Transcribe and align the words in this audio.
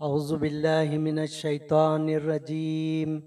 اعوذ 0.00 0.32
باللہ 0.32 0.98
من 0.98 1.18
الشیطان 1.18 2.08
الرجیم۔ 2.08 3.18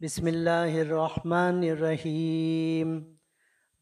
بسم 0.00 0.26
اللہ 0.26 0.74
الرحمن 0.80 1.62
الرحیم۔ 1.68 2.92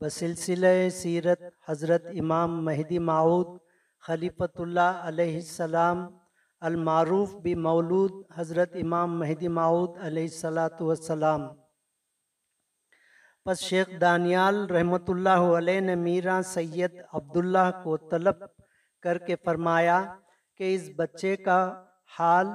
بسلسلہ 0.01 0.89
سیرت 1.01 1.43
حضرت 1.69 2.07
امام 2.21 2.65
مہدی 2.65 2.99
معود 3.09 3.49
خلیفۃ 4.05 4.61
اللہ 4.67 5.03
علیہ 5.11 5.35
السلام 5.35 6.07
المعروف 6.61 7.35
بمولود 7.45 8.13
حضرت 8.39 8.77
امام 8.83 9.19
مہدی 9.19 9.49
معود 9.59 9.99
علیہ 10.07 10.29
السلام 10.33 10.83
والسلام۔ 10.87 11.49
پس 13.47 13.61
شیخ 13.61 14.01
دانیال 14.01 14.67
رحمۃ 14.71 15.15
اللہ 15.19 15.53
علیہ 15.59 15.81
نے 15.91 15.95
میرا 16.09 16.41
سید 16.55 17.01
عبداللہ 17.13 17.71
کو 17.85 17.97
طلب 18.11 18.45
کر 19.03 19.19
کے 19.27 19.37
فرمایا 19.45 20.03
کہ 20.61 20.75
اس 20.75 20.91
بچے 20.97 21.37
کا 21.37 21.63
حال 22.19 22.47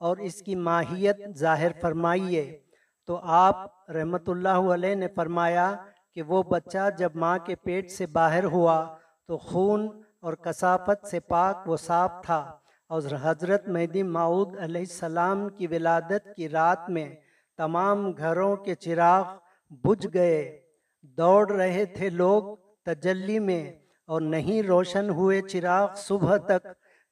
اور 0.00 0.16
اس 0.16 0.42
کی 0.42 0.54
ماہیت 0.54 1.16
ظاہر 1.36 1.72
فرمائیے۔ 1.80 2.60
تو 3.06 3.18
آپ 3.22 3.90
رحمۃ 3.90 4.26
اللہ 4.26 4.48
علیہ 4.48 4.94
نے 4.94 5.08
فرمایا 5.08 5.76
کہ 6.14 6.22
وہ 6.22 6.42
بچہ 6.42 6.88
جب 6.98 7.10
ماں 7.14 7.38
کے 7.38 7.54
پیٹ 7.54 7.90
سے 7.90 8.06
باہر 8.06 8.44
ہوا 8.44 8.96
تو 9.26 9.38
خون 9.38 10.02
اور 10.20 10.32
کثافت 10.32 11.06
سے 11.06 11.20
پاک 11.20 11.68
و 11.68 11.76
صاف 11.76 12.10
تھا۔ 12.24 12.56
اور 12.88 13.02
حضرت 13.22 13.68
مہدی 13.68 14.02
معود 14.02 14.58
علیہ 14.58 14.80
السلام 14.80 15.48
کی 15.48 15.66
ولادت 15.66 16.36
کی 16.36 16.48
رات 16.48 16.90
میں 16.90 17.14
تمام 17.56 18.12
گھروں 18.12 18.56
کے 18.56 18.74
چراغ 18.74 19.24
بجھ 19.70 20.06
گئے۔ 20.14 20.60
دوڑ 21.02 21.52
رہے 21.52 21.84
تھے 21.84 22.10
لوگ 22.10 22.56
تجلی 22.84 23.38
میں 23.38 23.72
اور 24.06 24.20
نہیں 24.20 24.62
روشن 24.62 25.10
ہوئے 25.10 25.40
چراغ 25.40 25.88
صبح 25.96 26.36
تک 26.36 26.66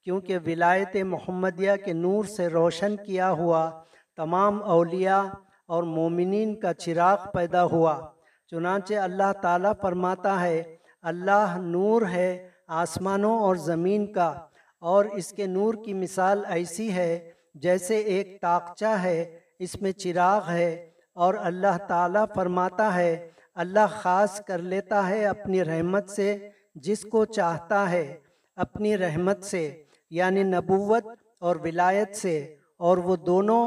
کیونکہ 0.05 0.39
ولایت 0.47 0.97
محمدیہ 0.97 1.73
کے 1.85 1.93
نور 1.93 2.25
سے 2.25 2.47
روشن 2.47 2.97
کیا 2.97 3.31
ہوا، 3.31 3.83
تمام 4.17 4.63
اولیاء 4.63 5.23
اور 5.67 5.83
مومنین 5.83 6.61
کا 6.61 6.75
چراغ 6.75 7.17
پیدا 7.35 7.65
ہوا۔ 7.65 8.09
چنانچہ 8.51 8.95
اللہ 8.95 9.33
تعالیٰ 9.43 9.73
فرماتا 9.83 10.41
ہے، 10.41 10.77
اللہ 11.03 11.57
نور 11.59 12.03
ہے 12.03 12.49
آسمانوں 12.69 13.39
اور 13.39 13.57
زمین 13.57 14.13
کا، 14.13 14.47
اور 14.81 15.05
اس 15.05 15.31
کے 15.33 15.47
نور 15.47 15.75
کی 15.85 15.95
مثال 15.95 16.45
ایسی 16.49 16.95
ہے 16.95 17.31
جیسے 17.55 17.99
ایک 17.99 18.41
تاقچہ 18.41 18.97
ہے، 19.03 19.39
اس 19.59 19.83
میں 19.83 19.93
چراغ 19.93 20.51
ہے۔ 20.51 20.91
اور 21.15 21.35
اللہ 21.39 21.79
تعالیٰ 21.89 22.25
فرماتا 22.35 22.95
ہے، 22.95 23.31
اللہ 23.55 23.87
خاص 23.91 24.41
کر 24.41 24.59
لیتا 24.59 25.09
ہے 25.09 25.27
اپنی 25.27 25.65
رحمت 25.65 26.11
سے، 26.11 26.49
جس 26.75 27.03
کو 27.03 27.25
چاہتا 27.25 27.91
ہے، 27.91 28.17
اپنی 28.57 28.97
رحمت 28.97 29.45
سے۔ 29.45 29.84
یعنی 30.17 30.43
نبوت 30.45 31.07
اور 31.41 31.57
ولایت 31.65 32.17
سے، 32.17 32.37
اور 32.79 32.99
وہ 32.99 33.17
دونوں 33.27 33.63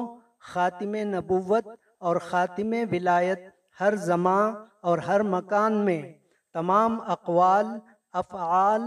خاتم 0.45 0.95
نبوت 1.07 1.67
اور 1.99 2.15
خاتم 2.21 2.73
ولایت 2.91 3.39
ہر 3.79 3.95
زمان 4.05 4.53
اور 4.81 4.97
ہر 4.97 5.23
مکان 5.25 5.73
میں، 5.85 6.01
تمام 6.55 6.99
اقوال، 7.07 7.67
افعال 8.13 8.81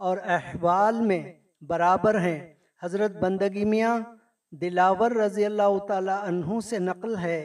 اور 0.00 0.16
احوال 0.28 1.00
میں 1.00 1.22
برابر 1.62 2.18
ہیں۔ 2.20 2.40
حضرت 2.82 3.16
بندگی 3.20 3.64
میاں 3.64 3.98
دلاور 4.52 5.10
رضی 5.16 5.44
اللہ 5.44 5.78
تعالیٰ 5.88 6.18
عنہ 6.22 6.58
سے 6.60 6.78
نقل 6.80 7.16
ہے 7.18 7.40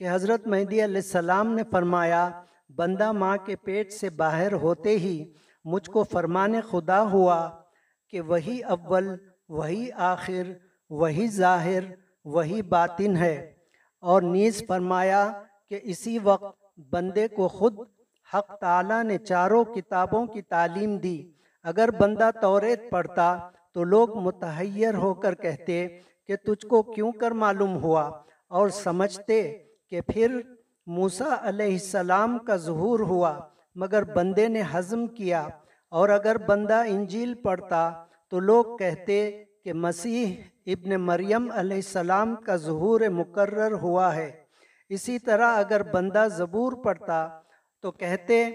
کہ 0.00 0.08
حضرت 0.10 0.46
مہدی 0.46 0.84
علیہ 0.84 1.02
السلام 1.02 1.54
نے 1.54 1.62
فرمایا، 1.70 2.28
بندہ 2.76 3.10
ماں 3.12 3.36
کے 3.46 3.56
پیٹ 3.56 3.92
سے 3.92 4.10
باہر 4.12 4.52
ہوتے 4.62 4.96
ہی 4.98 5.16
مجھ 5.64 5.88
کو 5.90 6.02
فرمان 6.12 6.60
خدا 6.70 7.02
ہوا 7.10 7.38
کہ 8.14 8.20
وہی 8.20 8.62
اول، 8.62 9.16
وہی 9.48 9.92
آخر، 9.92 10.52
وہی 10.90 11.28
ظاہر، 11.28 11.82
وہی 12.24 12.62
باطن 12.62 13.16
ہے۔ 13.16 13.52
اور 14.00 14.22
نیز 14.22 14.64
فرمایا 14.68 15.42
کہ 15.68 15.80
اسی 15.82 16.18
وقت 16.18 16.78
بندے 16.90 17.28
کو 17.28 17.48
خود 17.48 17.78
حق 18.34 18.58
تعالیٰ 18.60 19.04
نے 19.04 19.18
چاروں 19.18 19.64
کتابوں 19.64 20.26
کی 20.26 20.42
تعلیم 20.42 20.96
دی۔ 20.96 21.32
اگر 21.62 21.88
بندہ 22.00 22.30
توریت 22.40 22.90
پڑھتا 22.90 23.50
تو 23.72 23.84
لوگ 23.84 24.18
متحیر 24.18 24.94
ہو 24.94 25.14
کر 25.14 25.34
کہتے 25.34 25.88
کہ 26.26 26.36
تجھ 26.36 26.66
کو 26.66 26.82
کیوں 26.82 27.12
کر 27.12 27.30
معلوم 27.30 27.76
ہوا؟ 27.82 28.22
اور 28.48 28.68
سمجھتے 28.68 29.58
کہ 29.90 30.00
پھر 30.00 30.40
موسیٰ 30.86 31.34
علیہ 31.40 31.72
السلام 31.72 32.38
کا 32.38 32.56
ظہور 32.56 33.00
ہوا، 33.00 33.40
مگر 33.74 34.04
بندے 34.04 34.48
نے 34.48 34.62
حضم 34.70 35.06
کیا۔ 35.06 35.48
اور 35.84 36.08
اگر 36.08 36.38
بندہ 36.38 36.82
انجیل 36.86 37.34
پڑھتا 37.34 38.04
تو 38.34 38.40
لوگ 38.40 38.76
کہتے 38.76 39.44
کہ 39.64 39.72
مسیح 39.72 40.34
ابن 40.66 40.94
مریم 41.00 41.50
علیہ 41.54 41.76
السلام 41.76 42.34
کا 42.36 42.56
ظہور 42.56 43.00
مقرر 43.00 43.72
ہوا 43.72 44.14
ہے۔ 44.16 44.30
اسی 44.88 45.18
طرح 45.18 45.56
اگر 45.56 45.82
بندہ 45.82 46.26
زبور 46.36 46.72
پڑھتا 46.72 47.40
تو 47.82 47.90
کہتے 47.90 48.50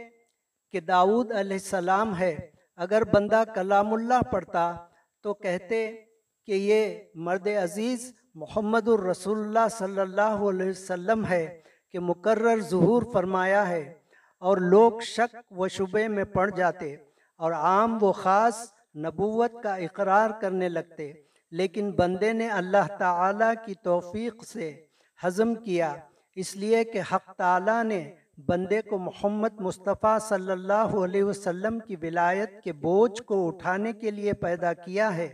کہ 0.72 0.80
داود 0.80 1.32
علیہ 1.32 1.58
السلام 1.58 2.20
ہے۔ 2.20 2.36
اگر 2.76 3.04
بندہ 3.04 3.44
کلام 3.56 3.94
اللہ 3.94 4.22
پڑھتا 4.32 4.74
تو 5.24 5.34
کہتے 5.34 5.92
کہ 6.46 6.52
یہ 6.52 6.98
مرد 7.16 7.48
عزیز 7.48 8.14
محمد 8.36 8.88
الرسول 8.88 9.40
اللہ 9.40 9.68
صلی 9.72 10.00
اللہ 10.00 10.44
علیہ 10.50 10.70
وسلم 10.70 11.26
ہے 11.26 11.62
کہ 11.92 12.00
مقرر 12.00 12.60
ظہور 12.60 13.04
فرمایا 13.14 13.70
ہے 13.70 13.94
اور 14.40 14.58
لوگ 14.58 15.00
شک 15.00 15.36
و 15.52 15.68
شبے 15.68 16.08
میں 16.08 16.24
پڑ 16.24 16.50
جاتے 16.50 16.96
اور 17.38 17.52
عام 17.52 18.04
و 18.04 18.12
خاص 18.12 18.79
نبوت 19.06 19.54
کا 19.64 19.76
اقرار 19.76 20.30
کرنے 20.42 20.70
لگتے، 20.70 21.12
لیکن 21.52 21.92
بندے 21.92 22.34
نے 22.34 22.48
اللہ 22.50 22.96
تعالیٰ 23.00 23.54
کی 23.66 23.74
توفیق 23.84 24.44
سے 24.44 24.72
حضم 25.20 25.54
کیا۔ 25.56 25.94
اس 26.38 26.56
لیے 26.56 26.84
کہ 26.84 27.02
حق 27.12 27.32
تعالیٰ 27.38 27.84
نے 27.84 28.02
بندے 28.48 28.82
کو 28.82 28.98
محمد 28.98 29.60
مصطفیٰ 29.60 30.18
صلی 30.20 30.52
اللہ 30.52 30.96
علیہ 31.04 31.24
وسلم 31.24 31.80
کی 31.80 31.96
ولایت 32.02 32.62
کے 32.64 32.74
بوجھ 32.74 33.22
کو 33.24 33.48
اٹھانے 33.48 33.94
کے 33.94 34.12
لیے 34.12 34.34
پیدا 34.34 34.74
کیا 34.74 35.16
ہے۔ 35.18 35.28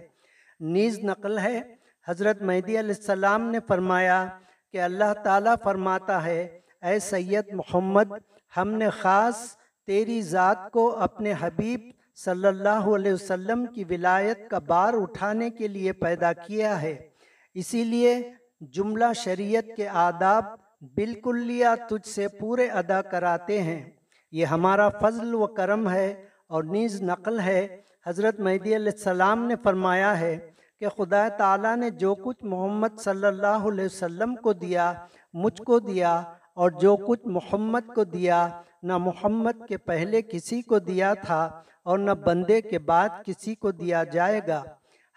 نیز 0.59 0.99
نقل 0.99 1.37
ہے، 1.39 1.59
حضرت 2.07 2.41
مہدی 2.41 2.79
علیہ 2.79 2.95
السلام 2.97 3.49
نے 3.51 3.59
فرمایا 3.67 4.25
کہ 4.73 4.81
اللہ 4.81 5.13
تعالیٰ 5.23 5.55
فرماتا 5.63 6.23
ہے، 6.25 6.41
اے 6.81 6.99
سید 6.99 7.53
محمد، 7.53 8.13
ہم 8.57 8.69
نے 8.69 8.89
خاص 8.89 9.45
تیری 9.87 10.21
ذات 10.21 10.71
کو 10.71 10.89
اپنے 10.97 11.33
حبیب 11.39 11.91
صلی 12.15 12.47
اللہ 12.47 12.69
علیہ 12.69 13.13
وسلم 13.13 13.65
کی 13.65 13.83
ولایت 13.83 14.49
کا 14.49 14.59
بار 14.59 14.93
اٹھانے 14.93 15.49
کے 15.49 15.67
لیے 15.67 15.93
پیدا 15.93 16.33
کیا 16.33 16.81
ہے۔ 16.81 17.09
اسی 17.53 17.83
لیے 17.83 18.33
جملہ 18.61 19.05
شریعت 19.15 19.77
کے 19.77 19.87
آداب 19.87 20.43
بالکل 20.81 21.63
تجھ 21.89 22.07
سے 22.07 22.27
پورے 22.27 22.67
ادا 22.67 23.01
کراتے 23.01 23.61
ہیں۔ 23.61 23.89
یہ 24.31 24.45
ہمارا 24.45 24.89
فضل 24.89 25.33
و 25.33 25.47
کرم 25.47 25.89
ہے 25.89 26.25
اور 26.47 26.63
نیز 26.63 27.01
نقل 27.01 27.39
ہے۔ 27.39 27.81
حضرت 28.05 28.39
مہدی 28.39 28.75
علیہ 28.75 28.91
السلام 28.91 29.45
نے 29.45 29.55
فرمایا 29.63 30.19
ہے 30.19 30.51
کہ 30.79 30.87
خدا 30.89 31.27
تعالیٰ 31.27 31.75
نے 31.75 31.89
جو 31.89 32.15
کچھ 32.15 32.43
محمد 32.43 32.99
صلی 32.99 33.27
اللہ 33.27 33.47
علیہ 33.47 33.85
وسلم 33.85 34.35
کو 34.35 34.53
دیا، 34.53 34.93
مجھ 35.33 35.61
کو 35.61 35.79
دیا 35.79 36.23
اور 36.55 36.71
جو 36.71 36.95
کچھ 36.97 37.27
محمد 37.27 37.93
کو 37.95 38.03
دیا، 38.03 38.47
نہ 38.83 38.97
محمد 38.97 39.67
کے 39.69 39.77
پہلے 39.77 40.21
کسی 40.21 40.61
کو 40.61 40.79
دیا 40.79 41.13
تھا 41.13 41.61
اور 41.83 41.97
نہ 41.99 42.11
بندے 42.11 42.61
کے 42.61 42.79
بعد 42.79 43.09
کسی 43.25 43.55
کو 43.55 43.71
دیا 43.71 44.03
جائے 44.03 44.41
گا۔ 44.47 44.63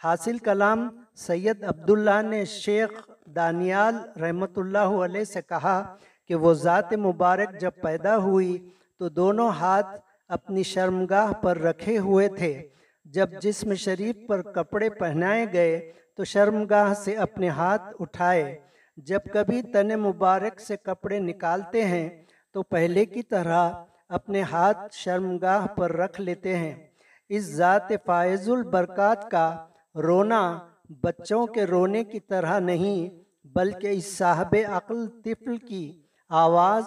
حاصل 0.05 0.39
کلام 0.39 0.89
سید 1.17 1.65
عبداللہ 1.65 2.23
نے 2.23 2.45
شیخ 2.45 3.09
دانیال 3.27 4.21
رحمت 4.21 4.59
اللہ 4.59 4.91
علیہ 5.05 5.25
سے 5.25 5.43
کہا 5.43 5.97
کہ 6.29 6.35
وہ 6.35 6.53
ذات 6.55 6.93
مبارک 6.93 7.61
جب 7.61 7.71
پیدا 7.83 8.17
ہوئی 8.17 8.69
تو 8.99 9.09
دونوں 9.09 9.49
ہاتھ 9.49 10.01
اپنی 10.29 10.63
شرمگاہ 10.63 11.33
پر 11.33 11.59
رکھے 11.59 11.99
ہوئے 11.99 12.29
تھے۔ 12.29 12.69
جب 13.05 13.29
جسم 13.43 13.75
شریف 13.75 14.17
پر 14.29 14.43
کپڑے 14.43 14.91
پہنائے 14.91 15.47
گئے 15.53 15.93
تو 16.17 16.25
شرمگاہ 16.25 16.95
سے 16.95 17.15
اپنے 17.17 17.49
ہاتھ 17.49 17.83
اٹھائے۔ 18.01 18.68
جب 19.07 19.21
کبھی 19.33 19.63
تن 19.63 19.89
مبارک 20.01 20.61
سے 20.61 20.77
کپڑے 20.77 21.19
نکالتے 21.19 21.85
ہیں، 21.85 22.23
تو 22.53 22.63
پہلے 22.63 23.05
کی 23.05 23.23
طرح 23.23 23.71
اپنے 24.09 24.43
ہاتھ 24.43 24.79
شرمگاہ 24.93 25.67
پر 25.67 25.93
رکھ 25.93 26.21
لیتے 26.21 26.57
ہیں۔ 26.57 26.87
اس 27.29 27.43
ذات 27.43 27.93
فائز 28.07 28.51
البرکات 28.51 29.31
کا 29.31 29.67
رونا 29.95 30.59
بچوں 30.89 31.47
کے 31.47 31.65
رونے 31.65 32.05
کی 32.05 32.21
طرح 32.21 32.59
نہیں، 32.59 33.23
بلکہ 33.47 33.87
اس 33.87 34.19
صاحب 34.19 34.57
عقل 34.69 35.07
طفل 35.25 35.57
کی 35.57 36.03
آواز 36.29 36.85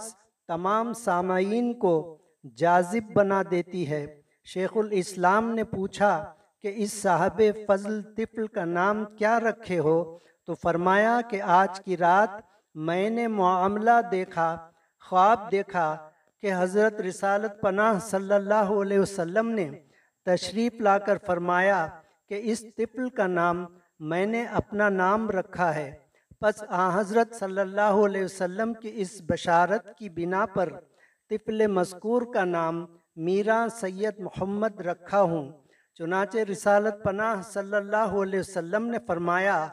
تمام 0.48 0.94
سامعین 0.94 1.80
کو 1.80 2.18
جازب 2.58 3.14
بنا 3.14 3.42
دیتی 3.52 3.90
ہے۔ 3.90 4.22
شیخ 4.46 4.70
الاسلام 4.76 5.52
نے 5.56 5.64
پوچھا 5.64 6.34
کہ 6.62 6.74
اس 6.76 7.02
صاحب 7.02 7.42
فضل 7.68 8.02
طفل 8.02 8.48
کا 8.48 8.66
نام 8.66 9.06
کیا 9.06 9.40
رکھے 9.40 9.80
ہو؟ 9.80 10.18
تو 10.48 10.54
فرمایا 10.54 11.20
کہ 11.30 11.42
آج 11.42 11.82
کی 11.82 11.98
رات 11.98 12.30
میں 12.76 13.10
نے 13.10 13.28
معاملہ 13.28 14.02
دیکھا، 14.12 14.70
خواب 15.02 15.52
دیکھا 15.52 16.10
کہ 16.42 16.52
حضرت 16.58 17.02
رسالت 17.02 17.62
پناہ 17.62 18.00
صلی 18.00 18.34
اللہ 18.34 18.72
علیہ 18.82 19.00
وسلم 19.00 19.50
نے 19.50 19.70
تشریف 20.26 20.74
لا 20.82 20.98
کر 20.98 21.18
فرمایا 21.26 21.88
کہ 22.30 22.40
اس 22.44 22.66
طفل 22.78 23.10
کا 23.10 23.28
نام 23.28 23.66
میں 24.00 24.26
نے 24.26 24.46
اپنا 24.46 24.90
نام 24.90 25.30
رکھا 25.30 25.76
ہے۔ 25.76 25.92
پس 26.42 26.64
آ 26.68 27.00
حضرت 27.00 27.36
صلی 27.36 27.60
اللہ 27.60 27.98
علیہ 28.06 28.24
وسلم 28.24 28.74
کی 28.74 28.92
اس 28.94 29.22
بشارت 29.22 29.98
کی 29.98 30.10
بنا 30.10 30.46
پر 30.46 30.70
طفل 31.30 31.68
مذکور 31.68 32.22
کا 32.34 32.44
نام 32.46 32.86
میرا 33.16 33.66
سید 33.72 34.20
محمد 34.20 34.82
رکھا 34.82 35.22
ہوں۔ 35.22 35.52
چنانچہ 36.00 36.38
رسالت 36.38 37.04
پناہ 37.04 37.42
صلی 37.42 37.76
اللہ 37.76 38.18
علیہ 38.24 38.40
وسلم 38.40 38.86
نے 38.86 38.98
فرمایا 39.08 39.68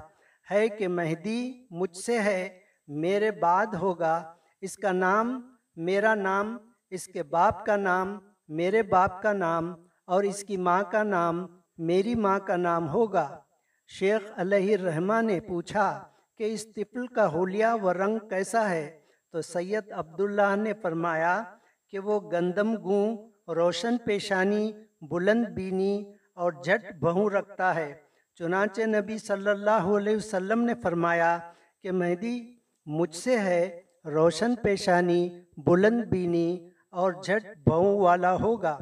ہے 0.51 0.69
کہ 0.69 0.89
مہدی 0.89 1.67
مجھ 1.71 1.97
سے 1.97 2.21
ہے، 2.21 2.61
میرے 2.89 3.31
بعد 3.31 3.67
ہوگا۔ 3.67 4.35
اس 4.61 4.77
کا 4.77 4.93
نام 4.93 5.57
میرا 5.77 6.15
نام، 6.15 6.57
اس 6.91 7.07
کے 7.07 7.23
باپ 7.23 7.67
کا 7.67 7.77
نام 7.77 8.19
میرے 8.49 8.83
باپ 8.83 9.23
کا 9.23 9.33
نام، 9.33 9.75
اور 10.07 10.23
اس 10.23 10.45
کی 10.45 10.57
ماں 10.57 10.83
کا 10.91 11.03
نام 11.03 11.47
میری 11.79 12.15
ماں 12.15 12.39
کا 12.39 12.57
نام 12.57 12.89
ہوگا۔ 12.89 13.41
شیخ 13.89 14.21
علیہ 14.37 14.75
الرحمہ 14.75 15.21
نے 15.23 15.41
پوچھا 15.41 16.09
کہ 16.39 16.53
اس 16.53 16.67
طفل 16.67 17.07
کا 17.07 17.35
حلیہ 17.35 17.67
و 17.83 17.95
رنگ 17.95 18.19
کیسا 18.19 18.71
ہے؟ 18.71 19.01
تو 19.33 19.41
سید 19.41 19.93
عبداللہ 19.93 20.57
نے 20.57 20.73
فرمایا 20.75 21.43
کہ 21.89 21.99
وہ 21.99 22.31
گندم 22.33 22.75
گوں، 22.85 23.17
روشن 23.55 23.97
پیشانی، 24.05 24.73
بلند 25.11 25.45
بینی 25.55 26.15
اور 26.35 26.53
جھٹ 26.53 26.95
بہوں 27.01 27.31
رکھتا 27.31 27.75
ہے۔ 27.75 27.95
چنانچہ 28.39 28.83
نبی 28.83 29.19
صلی 29.19 29.49
اللہ 29.51 29.87
علیہ 29.97 30.17
وسلم 30.17 30.61
نے 30.65 30.73
فرمایا 30.83 31.39
کہ 31.83 31.91
مہدی 31.93 32.39
مجھ 32.87 33.15
سے 33.15 33.39
ہے، 33.39 33.83
روشن 34.05 34.55
پیشانی، 34.63 35.29
بلند 35.57 36.05
بینی 36.11 36.71
اور 36.91 37.13
جھٹ 37.13 37.47
بہوں 37.67 37.99
والا 38.01 38.35
ہوگا۔ 38.35 38.79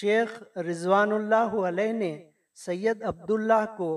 شیخ 0.00 0.42
رضوان 0.58 1.12
اللہ 1.12 1.54
علیہ 1.68 1.92
نے 1.92 2.12
سید 2.54 3.02
عبداللہ 3.02 3.64
کو 3.76 3.90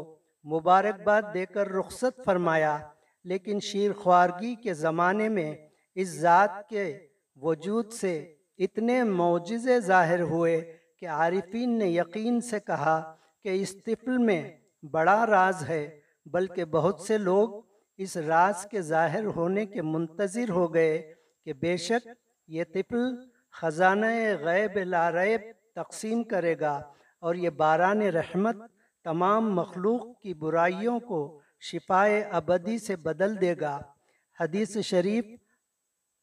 مبارکباد 0.46 1.22
دے 1.34 1.46
کر 1.46 1.72
رخصت 1.72 2.20
فرمایا، 2.26 2.78
لیکن 3.26 3.60
شیر 3.60 3.94
خوارگی 3.94 4.54
کے 4.64 4.74
زمانے 4.74 5.30
میں 5.30 5.56
اس 5.96 6.10
ذات 6.20 6.68
کے 6.70 6.86
وجود 7.42 7.92
سے 7.92 8.14
اتنے 8.60 9.04
معجزے 9.04 9.80
ظاہر 9.80 10.22
ہوئے 10.22 10.60
کہ 11.00 11.06
عارفین 11.20 11.78
نے 11.78 11.90
یقین 11.90 12.42
سے 12.42 12.60
کہا 12.60 13.00
کہ 13.44 13.62
اس 13.62 13.76
طفل 13.86 14.18
میں 14.18 14.42
بڑا 14.92 15.26
راز 15.26 15.70
ہے 15.70 16.00
بلکہ 16.26 16.66
بہت 16.66 17.00
سے 17.00 17.18
لوگ 17.18 17.62
اس 17.98 18.18
راز 18.18 18.66
کے 18.72 18.82
ظاہر 18.82 19.26
ہونے 19.26 19.66
کے 19.66 19.82
منتظر 19.82 20.50
ہو 20.50 20.74
گئے 20.74 21.14
کہ 21.46 21.54
بے 21.54 21.78
شک 21.78 22.08
یہ 22.48 22.64
طفل 22.64 23.16
خزانہ 23.62 24.06
غیب 24.40 24.78
لاریب 24.78 25.42
تقسیم 25.76 26.24
کرے 26.24 26.60
گا 26.60 26.82
اور 27.20 27.36
یہ 27.36 27.50
باران 27.50 28.02
رحمت 28.02 28.56
تمام 29.04 29.56
مخلوق 29.56 30.22
کی 30.22 30.34
برائیوں 30.34 31.00
کو 31.00 31.40
شفائے 31.60 32.22
ابدی 32.22 32.78
سے 32.78 32.96
بدل 32.96 33.42
دے 33.42 33.56
گا۔ 33.62 33.82
حدیث 34.40 34.78
شریف 34.78 35.26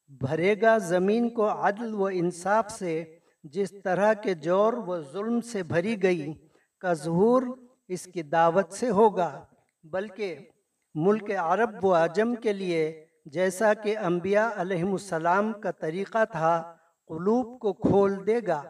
بھرے 0.09 0.55
گا 0.63 0.79
زمین 0.79 1.29
کو 1.29 1.49
عدل 1.49 1.95
و 1.95 2.05
انصاف 2.05 2.71
سے 2.71 3.19
جس 3.45 3.75
طرح 3.85 4.13
کے 4.13 4.35
جور 4.35 4.73
و 4.73 5.03
ظلم 5.03 5.41
سے 5.41 5.63
بھری 5.63 6.03
گئی۔ 6.03 6.33
کا 6.81 6.93
ظہور 6.93 7.43
اس 7.93 8.05
کی 8.13 8.23
دعوت 8.23 8.73
سے 8.73 8.89
ہوگا، 8.91 9.31
بلکہ 9.85 10.37
ملک 10.95 11.31
عرب 11.39 11.85
و 11.85 11.95
عجم 11.95 12.35
کے 12.35 12.53
لیے 12.53 12.83
جیسا 13.27 13.73
کہ 13.75 13.97
انبیاء 13.99 14.49
علیہ 14.57 14.85
السلام 14.85 15.53
کا 15.53 15.71
طریقہ 15.71 16.25
تھا، 16.33 16.55
قلوب 17.11 17.59
کو 17.61 17.73
کھول 17.73 18.17
دے 18.27 18.39
گا۔ 18.47 18.63